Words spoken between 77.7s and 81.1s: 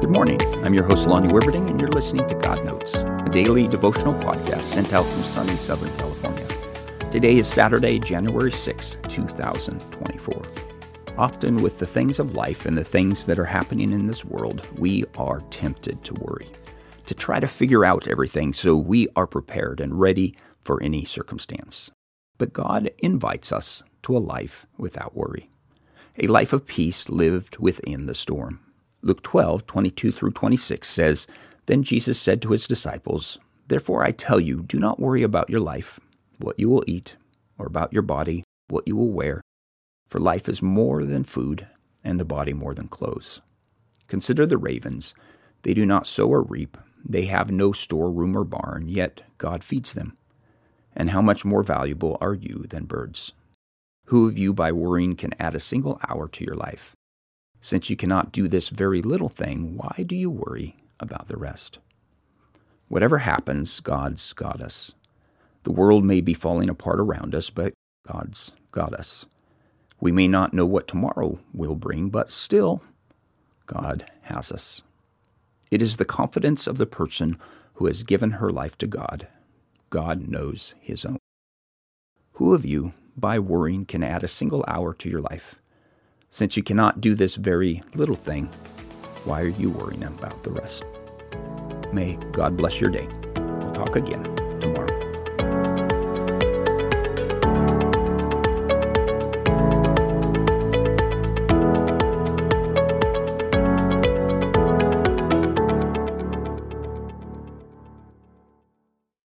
who has given her life to God. God knows his